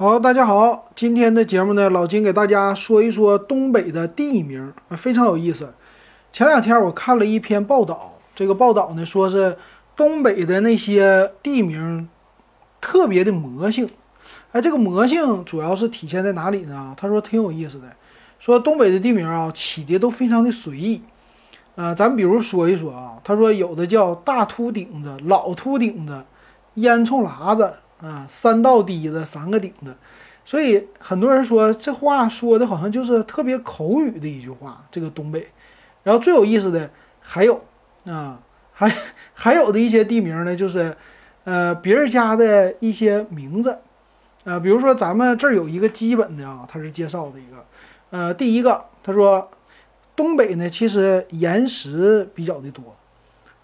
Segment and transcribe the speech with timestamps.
[0.00, 5.74] 好，大家好，今天的节目呢，老金给大家说一说东北的地名，啊，非常有意思。
[6.32, 9.58] 前两天我看了一篇报道，这个报道呢说是
[9.94, 12.08] 东北的那些地名
[12.80, 13.90] 特别的魔性。
[14.52, 16.94] 哎，这个魔性主要是体现在哪里呢？
[16.96, 17.84] 他说挺有意思的，
[18.38, 21.02] 说东北的地名啊起的都非常的随意。
[21.76, 26.24] 啊，咱比如说一说啊，他说有的叫大秃顶子、老秃顶子、
[26.76, 27.74] 烟囱喇子。
[28.02, 29.94] 啊，三道堤子，三个顶子，
[30.44, 34.86] 所以很多人说这话说的好像就是特别口语的一句话。
[34.90, 35.48] 这个东北，
[36.02, 37.62] 然后最有意思的还有
[38.06, 38.40] 啊，
[38.72, 38.90] 还
[39.34, 40.96] 还有的一些地名呢，就是
[41.44, 43.78] 呃别人家的一些名字，
[44.44, 47.66] 呃，比如说咱们这儿有一个基本的啊，他是介绍的一个，
[48.08, 49.50] 呃，第一个他说
[50.16, 52.96] 东北呢其实岩石比较的多，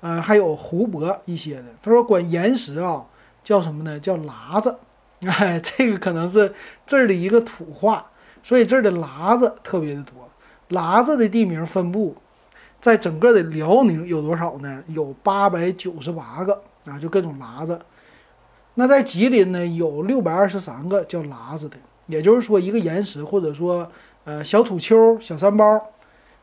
[0.03, 1.65] 呃，还有湖泊一些的。
[1.83, 3.07] 他说管岩石啊。
[3.47, 4.01] 叫什么呢？
[4.01, 4.77] 叫喇子，
[5.25, 6.53] 哎，这个可能是
[6.85, 8.05] 这儿的一个土话，
[8.43, 10.29] 所以这儿的喇子特别的多。
[10.71, 12.17] 喇子的地名分布，
[12.81, 14.83] 在整个的辽宁有多少呢？
[14.89, 17.79] 有八百九十八个啊，就各种喇子。
[18.75, 21.77] 那在吉林呢，有六百二十三个叫喇子的，
[22.09, 23.89] 也就是说一个岩石或者说
[24.25, 25.81] 呃小土丘、小山包。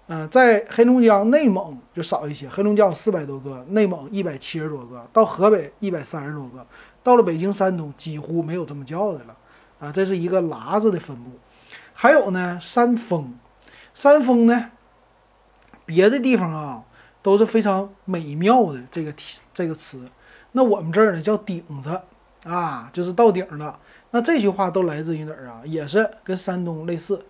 [0.07, 6.65] 嗯，在黑龙江、内蒙就少一些，黑龙江四百多个，内蒙一百七十多个，到河北一百三十多个。
[7.03, 9.35] 到了北京、山东，几乎没有这么叫的了，
[9.79, 11.31] 啊，这是一个喇子的分布。
[11.93, 13.33] 还有呢，山峰，
[13.93, 14.71] 山峰呢，
[15.85, 16.83] 别的地方啊
[17.21, 19.13] 都是非常美妙的这个
[19.53, 20.07] 这个词，
[20.53, 22.01] 那我们这儿呢叫顶子
[22.45, 23.79] 啊，就是到顶了。
[24.11, 25.61] 那这句话都来自于哪儿啊？
[25.65, 27.23] 也是跟山东类似。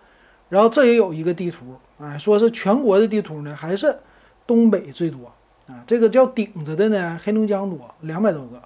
[0.48, 3.98] 然后这也有一个地图，哎，说是全国的地图呢，还是
[4.46, 5.32] 东北最多
[5.66, 5.82] 啊？
[5.86, 8.62] 这个叫顶子的呢，黑龙江多，两百多个。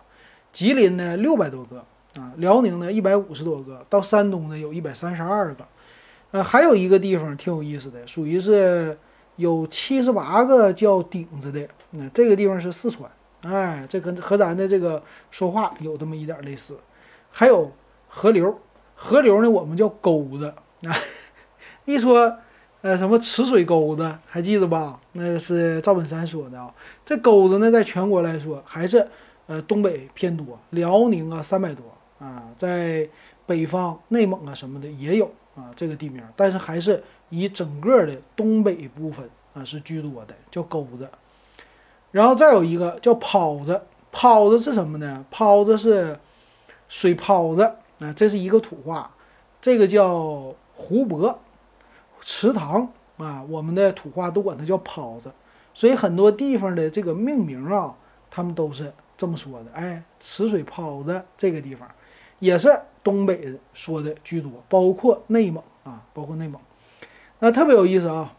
[0.53, 1.85] 吉林呢六百多个
[2.19, 5.65] 啊，辽宁呢一百五十多个，到山东呢有一百三十二个，
[6.33, 8.99] 呃，还有一个地方挺有意思的，属于是
[9.37, 13.09] 有七十八个叫顶子的，那这个地方是四川，
[13.43, 15.01] 哎，这跟和咱的这个
[15.31, 16.77] 说话有这么一点类似。
[17.31, 17.71] 还有
[18.09, 18.59] 河流，
[18.97, 20.53] 河流呢我们叫沟子
[20.89, 20.97] 啊，
[21.85, 22.39] 一说
[22.81, 24.99] 呃什么池水沟子，还记得吧？
[25.13, 29.07] 那是赵本山说的啊，这沟子呢在全国来说还是。
[29.49, 31.83] 呃，东北偏多，辽宁啊三百多
[32.19, 33.09] 啊，在
[33.47, 35.25] 北方内蒙啊什么的也有
[35.57, 41.09] 啊这个地名，但是还是以整个的东北部分啊是居多的，叫沟子。
[42.13, 43.81] 然后再有一个叫泡子，
[44.13, 45.25] 泡子是什么呢？
[45.31, 46.21] 泡子是
[46.91, 47.63] 水泡子
[48.01, 49.11] 啊，这是一个土话，
[49.63, 51.39] 这个叫湖泊、
[52.21, 55.33] 池塘啊，我们的土话都管它叫泡子，
[55.73, 57.95] 所以很多地方的这个命名啊，
[58.31, 58.93] 他们都是。
[59.19, 61.87] 这么说的，哎，池水泡子这个地方，
[62.39, 66.59] 也是东北人说的居多，包括内蒙啊，包括内蒙，
[67.41, 68.33] 那特别有意思啊。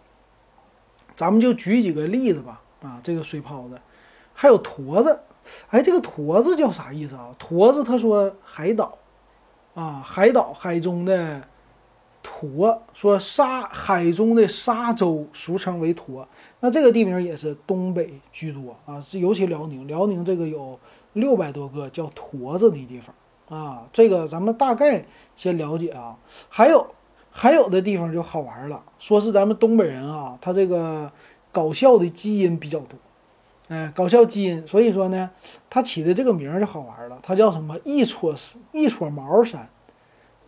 [1.16, 3.78] 咱们就举几个例子吧，啊，这个水泡子，
[4.34, 5.20] 还有坨子，
[5.70, 7.36] 哎，这个坨子叫啥意思啊？
[7.38, 8.98] 坨子他说海岛，
[9.76, 11.42] 啊，海岛海中的
[12.22, 16.28] 坨，说沙海中的沙洲，俗称为坨。
[16.60, 20.78] 那这个地名也是东北居多啊，尤其辽宁，辽宁这个有
[21.14, 26.18] 六百多个叫坨子的地方啊，这个咱们大概先了解啊。
[26.50, 26.86] 还有
[27.32, 31.10] 还有的地方就好玩了，说是咱们东北人啊，他这个
[31.52, 32.98] 搞笑的基因比较多，
[33.70, 35.30] 哎，搞笑基因，所以说呢，
[35.70, 38.36] 他起的这个名就好玩了，他叫什么一撮
[38.74, 39.70] 一撮毛山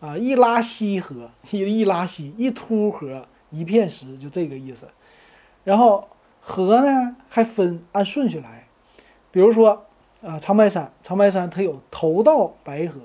[0.01, 4.88] 啊，一拉稀河，一一拉稀，一突河，一片石，就这个意思。
[5.63, 6.07] 然后
[6.41, 8.66] 河呢还分按顺序来，
[9.29, 9.85] 比如说
[10.23, 13.00] 啊长白山，长白山它有头道白河、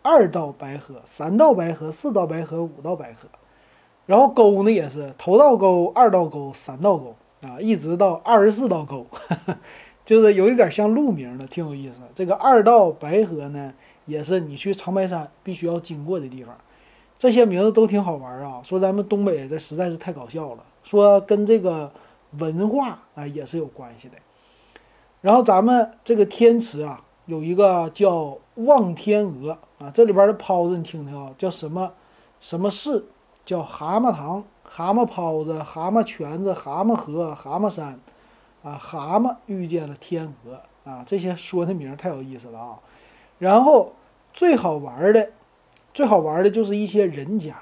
[0.00, 3.28] 二道白河、三道白河、四道白河、五道白河。
[4.06, 9.06] 然后沟呢也是头道沟、二道沟、三道沟啊，一直到二十四道沟，
[10.04, 11.96] 就是有一点像路名的，挺有意思。
[12.14, 13.72] 这个二道白河呢，
[14.06, 16.56] 也是你去长白山必须要经过的地方。
[17.18, 20.64] 这些名字都挺好玩啊，说咱们东北这实在是太搞笑了。
[20.82, 21.92] 说跟这个
[22.38, 24.14] 文化啊也是有关系的，
[25.20, 31.92] 然后咱们这个天池啊有一个叫望天鹅啊，这里边的泡子你听听啊，叫什么
[32.40, 33.04] 什么市？
[33.44, 37.98] 叫蛤蟆塘、蛤蟆泡子、蛤蟆泉子、蛤蟆河、蛤蟆山
[38.62, 42.78] 啊，蛤蟆遇见了天鹅啊，这些说的名太有意思了啊。
[43.40, 43.92] 然后
[44.32, 45.30] 最好玩的，
[45.92, 47.56] 最好玩的就是一些人家，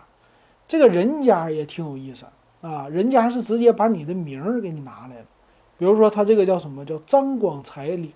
[0.68, 2.26] 这个人家也挺有意思。
[2.60, 5.24] 啊，人家是直接把你的名儿给你拿来了，
[5.78, 8.12] 比如说他这个叫什么叫张广才岭，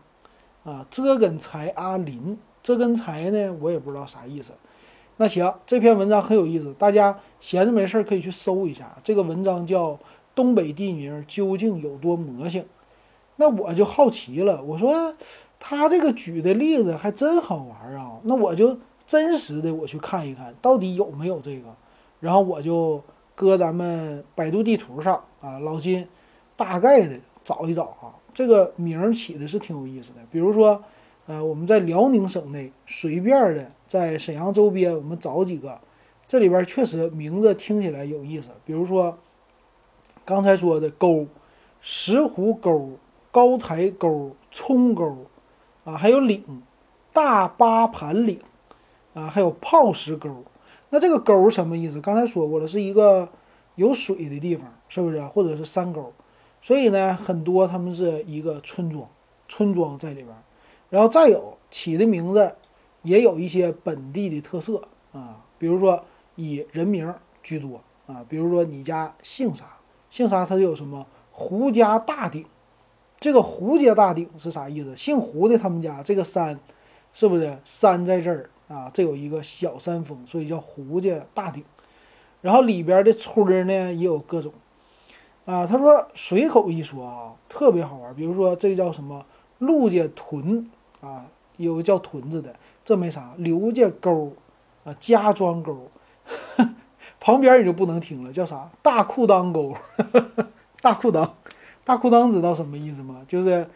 [0.65, 4.53] 啊，这根才阿林，这根才呢我也不知道啥意思。
[5.19, 8.93] 那行，这篇文章很有意思，大家闲着没事儿可以去搜一下。
[9.05, 9.91] 这个文章叫
[10.35, 12.63] 《东北地名究竟有多魔性》。
[13.37, 15.15] 那我就好奇了，我说
[15.65, 18.19] 他这个举的例子还真好玩啊。
[18.25, 18.77] 那我就
[19.07, 21.69] 真实的我去看一看，到底有没有这个。
[22.19, 23.01] 然后我就
[23.37, 26.07] 搁咱们百度地图上啊，老金
[26.57, 28.13] 大概的找一找哈。
[28.35, 30.83] 这个名起的是挺有意思的，比如说，
[31.27, 35.79] 呃，我们在辽宁省内随便的在沈阳周边，我们找几个，
[36.27, 38.49] 这里边确实名字听起来有意思。
[38.65, 39.17] 比如说
[40.25, 41.27] 刚才说的沟，
[41.81, 42.93] 石湖沟、
[43.31, 45.17] 高台沟、冲沟，
[45.85, 46.63] 啊，还有岭，
[47.13, 48.39] 大八盘岭，
[49.15, 50.45] 啊，还有泡石沟。
[50.91, 52.01] 那这个沟什么意思？
[52.01, 53.29] 刚才说过了，是一个
[53.75, 55.21] 有水的地方，是不是？
[55.23, 56.13] 或者是山沟。
[56.61, 59.09] 所以呢，很多他们是一个村庄，
[59.49, 60.29] 村庄在里边，
[60.91, 62.55] 然后再有起的名字
[63.03, 64.81] 也有一些本地的特色
[65.13, 66.05] 啊，比如说
[66.37, 67.13] 以人名
[67.43, 69.65] 居多啊，比如说你家姓啥，
[70.11, 72.45] 姓啥，它就有什么胡家大顶，
[73.23, 74.97] 这个胡家大顶是啥意思？
[74.97, 76.59] 姓胡的他们家这个山，
[77.15, 78.91] 是不是山在这儿啊？
[78.93, 81.63] 这有一个小山峰，所以叫胡家大顶，
[82.41, 84.53] 然后里边的村儿呢也有各种。
[85.45, 88.13] 啊，他说随口一说啊，特别好玩。
[88.13, 89.25] 比如说，这个叫什么
[89.59, 90.69] 陆家屯
[91.01, 91.27] 啊，
[91.59, 92.53] 有个叫屯子的，
[92.85, 93.35] 这没啥。
[93.37, 94.33] 刘家沟
[94.83, 95.89] 啊，家庄沟，
[97.21, 99.77] 旁边你就不能听了，叫啥大裤裆沟，
[100.83, 101.31] 大裤裆，
[101.85, 103.23] 大裤裆知道什么意思吗？
[103.27, 103.67] 就是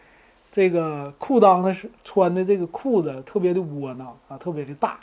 [0.53, 5.01] 这个裤裆的是穿的这个裤子特别的窝囊啊，特别的大，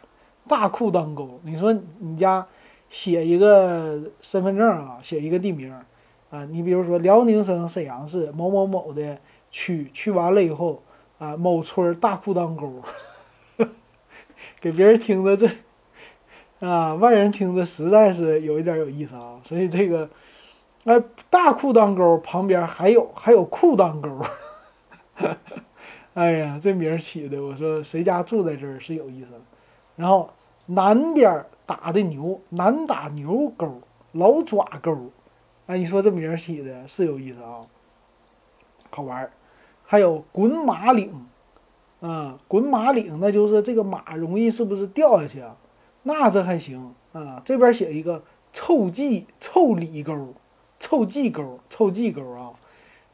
[0.48, 1.40] 大裤裆沟。
[1.44, 2.46] 你说你家
[2.90, 5.74] 写一个身份证啊，写一个地名。
[6.30, 9.16] 啊，你比如说辽宁省沈阳市某某某的
[9.52, 10.82] 区，去完了以后
[11.20, 12.82] 啊，某村大裤裆沟，
[14.60, 15.48] 给别人听的这
[16.60, 19.40] 啊，外人听的实在是有一点有意思啊。
[19.44, 20.10] 所以这个，
[20.86, 24.26] 哎，大裤裆沟旁边还有还有裤裆沟，
[26.14, 29.30] 哎呀，这名起的，我说谁家住在这儿是有意思。
[29.96, 30.30] 然后
[30.66, 33.82] 南边打的牛，南打牛沟，
[34.12, 35.10] 老爪沟。
[35.68, 37.62] 哎，你说这名儿起的是有意思啊，
[38.90, 39.32] 好玩儿。
[39.86, 41.26] 还有滚马岭，
[42.02, 45.56] 啊，滚马岭，那就是这个马容易是不是掉下去啊？
[46.04, 47.42] 那这还行啊。
[47.46, 48.22] 这边写一个
[48.52, 50.34] 臭记臭里沟，
[50.84, 52.52] 臭记沟，臭记沟啊。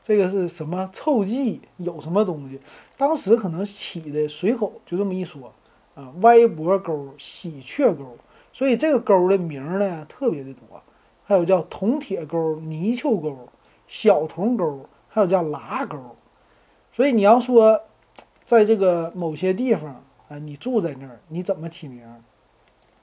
[0.02, 1.62] 这个是什么臭记？
[1.78, 2.60] 有什么东西？
[2.98, 5.54] 当时可能起的随口就这么一说
[5.94, 8.18] 啊，歪脖沟、喜鹊沟，
[8.52, 10.82] 所以这个沟的名呢特别的多。
[11.24, 13.48] 还有叫铜铁沟、泥鳅沟、
[13.88, 15.96] 小铜沟，还有叫拉沟。
[16.92, 17.80] 所以你要说，
[18.46, 22.04] 在这个某些地方啊，你住在那儿，你怎么起名？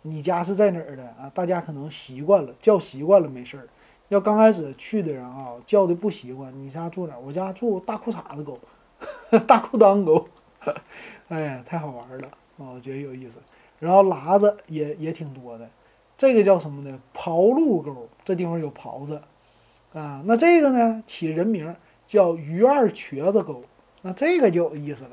[0.02, 1.30] 你家是在哪儿的啊？
[1.32, 3.68] 大家可能习惯了，叫习惯了没事儿。
[4.08, 6.52] 要刚开始去的人啊，叫的不习惯。
[6.58, 7.18] 你家住哪？
[7.18, 8.58] 我家住大裤衩子沟，
[9.46, 10.28] 大裤裆沟。
[11.28, 12.70] 哎呀，太好玩了啊！
[12.74, 13.38] 我觉得有意思。
[13.78, 15.68] 然后喇子也也挺多的。
[16.16, 16.98] 这个叫什么呢？
[17.14, 19.20] 刨路沟，这地方有狍子，
[19.92, 21.74] 啊，那这个呢起人名
[22.06, 23.62] 叫鱼二瘸子沟，
[24.02, 25.10] 那这个就有意思了，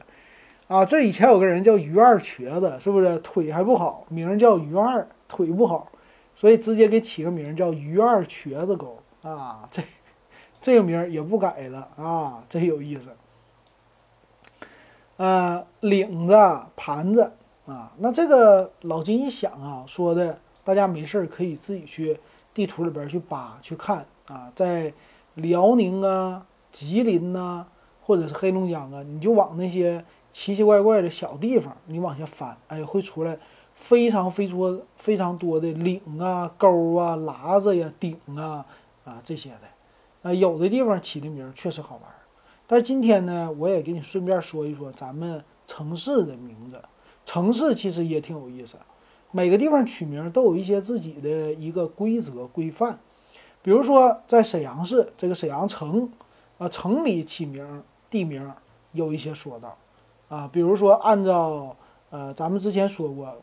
[0.68, 5.92] 啊，这以前有个人叫鱼二瘸子，是不是腿还不好，名叫鱼二，腿不好，
[6.44, 9.82] 所以直接给起个名叫鱼二瘸子沟，啊，这
[10.62, 13.16] 这个名也不改了啊，真有意思，
[15.16, 16.36] 呃，领子
[16.76, 17.32] 盘子
[17.66, 20.38] 啊，那这个老金一想啊，说的。
[20.66, 22.20] 大家没事可以自己去
[22.54, 24.94] 地图里边去扒去看啊，在
[25.36, 27.66] 辽宁啊、吉林呐，
[28.02, 33.38] 或者是黑龙江啊，你就往那些奇奇怪怪的小地方你往下翻，哎，会出来
[33.84, 38.66] 非常非常非常多的岭啊、沟啊、喇子呀、顶啊
[39.04, 40.30] 啊这些的。
[40.30, 42.04] 啊，有的地方起的名确实好玩。
[42.66, 46.82] 但是今天呢，我也给你顺便说一说咱们城市的名字，
[47.26, 48.78] 城市其实也挺有意思。
[49.32, 52.98] 每个地方取名都有一些自己的一个规则规范，
[53.62, 56.10] 比如说在沈阳市这个沈阳城，
[56.58, 58.50] 啊城里起名地名
[58.94, 59.78] 有一些说道，
[60.30, 61.76] 啊比如说按照
[62.12, 63.36] 呃咱们之前说过，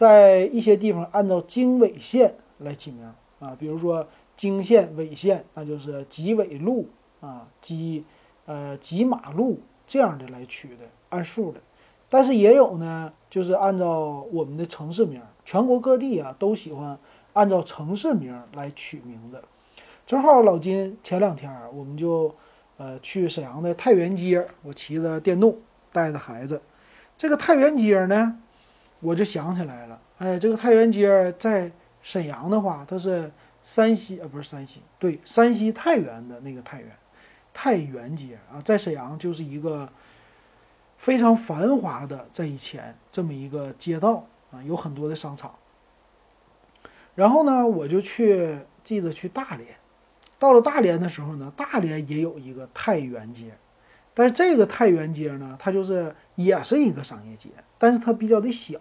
[0.00, 3.04] 在一些地方按照经纬线来起名
[3.38, 6.88] 啊，比如说经线纬线，那就是几纬路
[7.20, 8.02] 啊几
[8.46, 11.60] 呃几马路这样的来取的，按数的。
[12.08, 16.98] 但是也有呢，就是按照我们的城市名，全国各地啊都喜欢
[17.34, 19.42] 按照城市名来取名字。
[20.06, 22.34] 正好老金前两天我们就
[22.78, 25.58] 呃去沈阳的太原街，我骑着电动
[25.92, 26.62] 带着孩子，
[27.18, 28.38] 这个太原街呢，
[29.00, 31.70] 我就想起来了，哎，这个太原街在
[32.02, 33.30] 沈阳的话，它是
[33.64, 36.90] 山西啊，不是山西，对，山西太原的那个太原，
[37.52, 39.88] 太原街啊，在沈阳就是一个
[40.98, 45.54] 非常繁华的，在以前这么一个街道啊，有很多的商场。
[47.14, 49.66] 然后呢，我就去记得去大连，
[50.38, 53.54] 到了大连的时候呢，大连也有一个太原街，
[54.14, 58.78] 但是这个太原街呢，它就是也是一个商业街，但是它比较的小。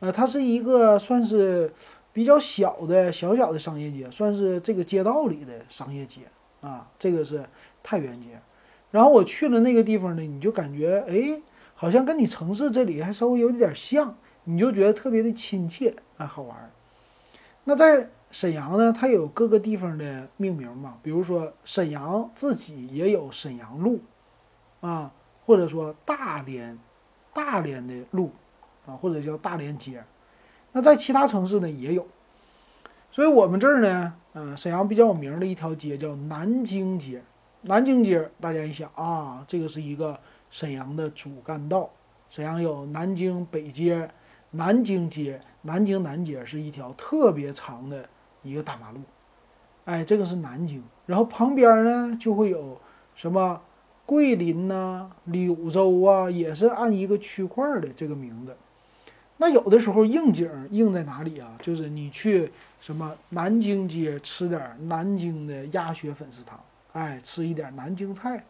[0.00, 1.72] 呃，它是一个算是
[2.12, 6.22] 比较小的小小的商业街，算是这个街道里的商业街
[6.60, 6.90] 啊。
[6.98, 7.44] 这个是
[7.82, 8.40] 太原街。
[8.90, 11.40] 然后我去了那个地方呢，你就感觉哎，
[11.74, 16.70] 好像跟你城市这里还稍微有点像，你就觉得特别的亲切啊，好玩。
[17.64, 24.00] 那在沈阳呢，它有各个地方的命名嘛，比如说沈阳自己也有沈阳路
[24.80, 25.10] 啊，
[25.46, 26.78] 或者说大连
[27.32, 28.32] 大连的路。
[28.86, 30.04] 啊，或者叫大连街，
[30.72, 32.06] 那在其他城市呢也有，
[33.10, 37.22] 所以我们这儿呢，嗯，沈阳比较有名的一条街叫南京街。
[37.62, 40.20] 南京街，大家一想啊，这个是一个
[40.50, 41.88] 沈阳的主干道。
[42.28, 44.06] 沈阳有南京北街、
[44.50, 48.06] 南京街、南京南街，是一条特别长的
[48.42, 49.00] 一个大马路。
[49.86, 52.78] 哎，这个是南京，然后旁边呢就会有
[53.14, 53.58] 什么
[54.06, 58.56] 桂林呐、柳州啊，也是按一个区块的这个名字。
[59.38, 61.58] 那有的时候应景应在哪里啊？
[61.60, 66.60] 就是你去什么南京街吃点南京的鸭血粉丝汤，
[66.92, 68.44] 哎，吃一点南京菜，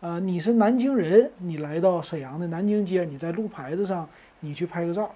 [0.00, 4.06] 呃，你是南京人，你来到沈阳的南京街，你在路牌子上
[4.40, 5.14] 你去拍个照，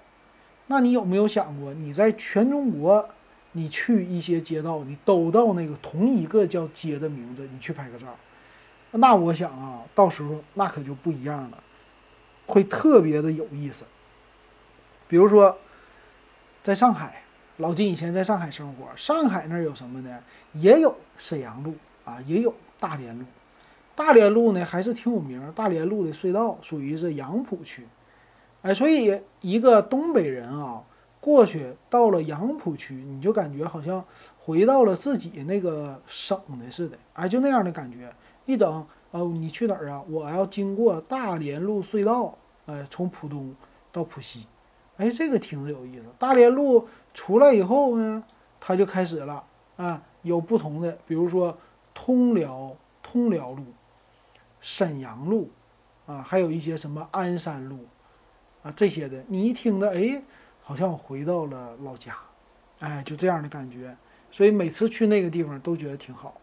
[0.67, 3.07] 那你有没有想过，你在全中国，
[3.51, 8.07] 你去一些街道，你都到那个同一个叫街的名字，你去拍个照，
[8.97, 11.63] 那我想啊，到时候那可就不一样了，
[12.45, 13.83] 会特别的有意思。
[15.07, 15.57] 比如说，
[16.63, 17.21] 在上海，
[17.57, 20.19] 老金以前在上海生活，上海那儿有什么呢？
[20.53, 21.75] 也有沈阳路
[22.05, 23.25] 啊，也有大连路。
[23.95, 27.85] 大连路呢还是挺有名，大连路的隧道属于是杨浦区，
[28.61, 30.81] 哎，所以一个东北人啊，
[31.19, 34.03] 过去到了杨浦区，你就感觉好像
[34.39, 38.13] 回到了自己那个省的似的，哎，就那样的感觉。
[38.45, 40.03] 一整，哦，你去哪儿啊？
[40.09, 42.37] 我要经过大连路隧道，
[42.67, 43.53] 哎，从浦东
[43.91, 44.45] 到浦西。
[44.97, 46.05] 哎，这个挺有意思。
[46.17, 48.23] 大连路出来以后呢，
[48.59, 49.43] 它就开始了
[49.77, 51.57] 啊，有不同的，比如说
[51.93, 53.63] 通辽通辽路、
[54.61, 55.49] 沈阳路
[56.05, 57.79] 啊，还有一些什么鞍山路
[58.63, 59.23] 啊这些的。
[59.27, 60.21] 你一听的，哎，
[60.61, 62.15] 好像回到了老家，
[62.79, 63.95] 哎，就这样的感觉。
[64.31, 66.35] 所以每次去那个地方都觉得挺好。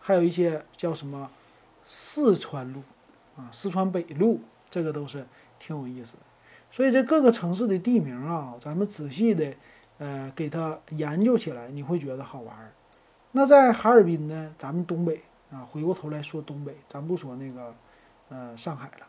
[0.00, 1.30] 还有一些叫什么
[1.86, 2.82] 四川路
[3.36, 5.26] 啊、四川北路，这个都是
[5.58, 6.20] 挺有意思的。
[6.70, 9.52] 所以这各个城市的地名啊，咱们仔细的，
[9.98, 12.72] 呃，给它研究起来，你会觉得好玩儿。
[13.32, 17.74] 那在哈尔滨呢，咱们东北啊，回过头来说东北，咱不说那个，
[18.28, 19.06] 呃，上海了。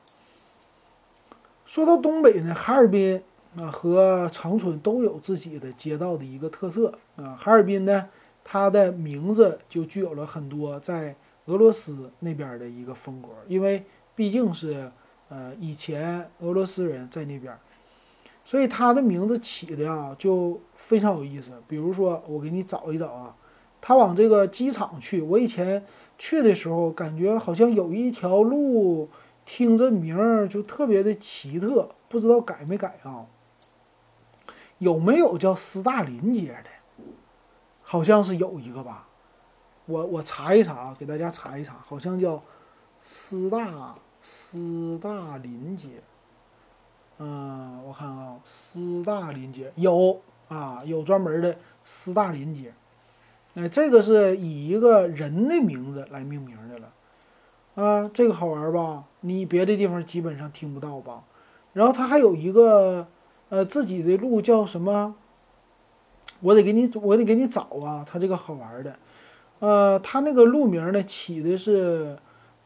[1.66, 3.22] 说到东北呢，哈尔滨
[3.58, 7.36] 啊和长春都有自己的街道的一个特色啊。
[7.40, 8.10] 哈尔滨呢，
[8.44, 13.86] 它的名字就具有了很多在俄罗斯那边的一个风格，因为
[14.16, 14.92] 毕竟是。
[15.28, 17.58] 呃，以前俄罗斯人在那边，
[18.44, 21.52] 所以他的名字起的啊就非常有意思。
[21.68, 23.36] 比如说，我给你找一找啊，
[23.82, 25.24] 他往这个机场去。
[25.24, 25.84] 我以前
[26.20, 29.10] 去的时候，感觉好像有一条路，
[29.48, 33.26] 听着名儿就特别的奇特，不知道改没改啊？
[34.78, 37.04] 有没有叫斯大林街的？
[37.82, 39.05] 好像是有一个吧，
[39.86, 42.42] 我我查一查啊，给大家查一查，好像叫
[43.04, 43.96] 斯大。
[44.28, 45.88] 斯大林街，
[47.20, 52.74] 嗯，我看啊，斯大林街有啊，有专门的斯大林街，
[53.54, 56.92] 哎，这个是以一个人的名字来命名的了，
[57.76, 59.04] 啊，这个好玩吧？
[59.20, 61.22] 你别的地方基本上听不到吧？
[61.74, 63.06] 然后它还有一个
[63.50, 65.14] 呃自己的路叫什么？
[66.40, 68.98] 我得给你，我得给你找啊，它这个好玩的，
[69.60, 72.18] 呃，它那个路名呢起的是。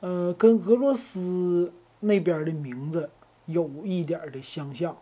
[0.02, 3.10] 呃，跟俄罗斯那边的名字
[3.48, 4.96] 有一点的相像，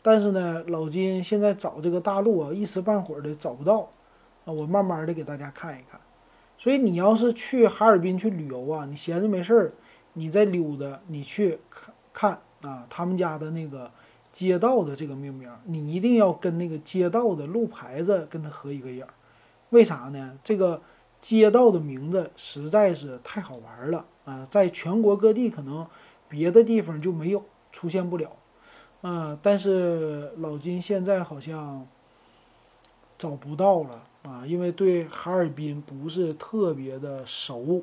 [0.00, 3.90] 但是呢，老金现在找这个大陆啊，一时半会儿的找不到
[4.44, 6.00] 啊，我慢慢的给大家看一看。
[6.56, 9.72] 所以你要是去哈尔滨去旅游啊，你闲着没事儿，
[10.12, 13.90] 你在溜达，你去看看啊，他们家的那个
[14.30, 19.10] 街道的这个命名，你一定要跟那个街道的路牌子跟它合一个影儿。
[19.70, 20.38] 为啥呢？
[20.44, 20.80] 这个
[21.20, 24.04] 街道的名字实在是太好玩了。
[24.24, 25.86] 啊，在全国各地可能
[26.28, 28.30] 别的地方就没有出现不了，
[29.00, 31.86] 啊，但是老金现在好像
[33.16, 37.82] 找不到了啊，因为对哈尔滨不是特别的熟。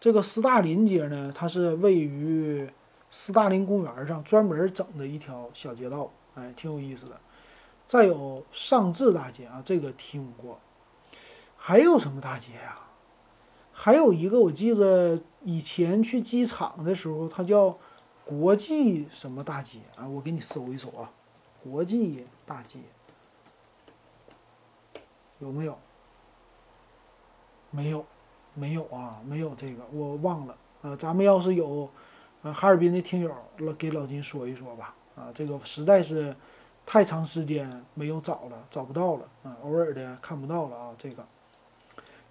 [0.00, 2.66] 这个斯大林街呢，它是位于
[3.10, 7.20] 斯大林公园上专门整的一条小街道，哎，挺有意思的。
[7.86, 10.58] 再有上智大街啊，这个听过。
[11.64, 12.74] 还有什么大街呀？
[13.72, 17.78] 还有一个，我记得以前去机场的时候，它叫。
[18.24, 20.06] 国际什么大街啊？
[20.06, 21.10] 我给你搜一搜啊，
[21.62, 22.78] 国际大街
[25.40, 25.76] 有没有？
[27.70, 28.06] 没有，
[28.54, 30.56] 没有啊，没有这个，我忘了。
[30.82, 31.90] 呃，咱们要是有，
[32.42, 34.94] 呃，哈尔滨的听友，老给老金说一说吧。
[35.16, 36.34] 啊，这个实在是
[36.86, 39.28] 太长时间没有找了，找不到了。
[39.42, 41.26] 啊，偶尔的看不到了啊，这个。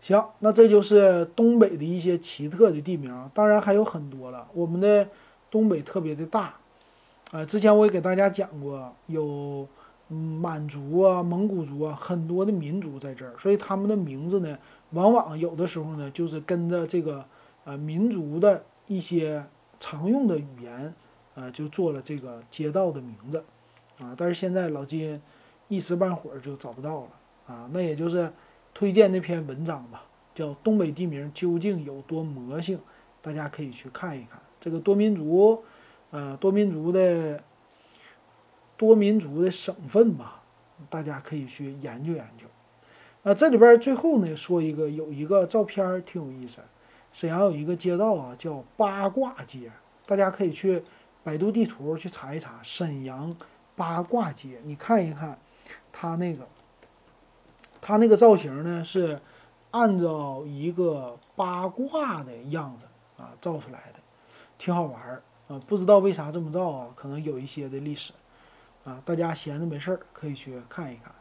[0.02, 4.48] 行，那这就是东北的一些奇特的地名，当然还有很多了。
[4.54, 5.08] 我们的。
[5.52, 6.54] 东北特别的大，
[7.30, 9.68] 啊，之前我也给大家讲过，有
[10.08, 14.58] 满族啊、蒙古族啊，很多的民族在这儿，所以他们的名字呢，
[14.92, 17.26] 往往有的时候呢，就是跟着这个
[17.66, 19.44] 呃民族的一些
[19.78, 20.94] 常用的语言，
[21.36, 23.44] 呃，就做了这个街道的名字，
[24.00, 25.22] 啊，但是现在老金
[25.68, 27.08] 一时半会儿就找不到了，
[27.48, 28.32] 啊，那也就是
[28.74, 32.78] 推荐那篇文章吧，叫《东北地名究竟有多魔性》，
[33.22, 34.40] 大家可以去看一看。
[34.60, 35.64] 这个多民族，
[36.12, 37.44] 呃，多民族的
[38.78, 40.42] 多民族的省份吧，
[40.90, 42.46] 大家可以去研究研究。
[43.24, 46.60] 那这里边最后呢，说一个有一个照片挺有意思，
[47.12, 49.72] 沈阳有一个街道啊，叫八卦街，
[50.06, 50.82] 大家可以去
[51.24, 53.32] 百度地图去查一查沈阳
[53.76, 55.38] 八卦街，你看一看
[55.92, 56.48] 它那个，
[57.82, 59.20] 它那个造型呢是
[59.72, 62.86] 按照一个八卦的样子
[63.22, 64.00] 啊造出来的。
[64.58, 66.88] 挺好玩儿啊，不知道为啥这么造啊？
[66.96, 68.14] 可能有一些的历史
[68.84, 71.12] 啊，大家闲着没事儿可以去看一看。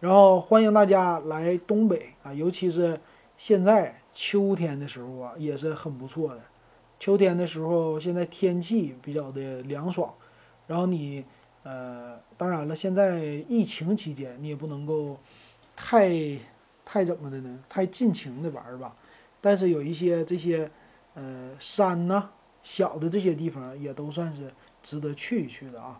[0.00, 2.98] 然后欢迎大家来东北啊，尤其是
[3.36, 6.40] 现在秋天的时候啊，也是很不错的。
[6.98, 10.12] 秋天的时候，现在天气比较的凉爽，
[10.66, 11.24] 然后你
[11.62, 15.18] 呃，当然了，现在疫情期间你也不能够
[15.78, 16.10] 太
[16.84, 17.58] 太怎么的呢？
[17.68, 18.96] 太尽情的玩儿吧。
[19.40, 20.70] 但是有一些这些
[21.14, 22.30] 呃山呢。
[22.64, 25.98] 小的这些地方也都算是值得去一去的啊。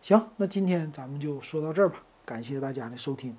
[0.00, 3.36] 行，那今天咱们就说到这儿吧，感谢大家的收听。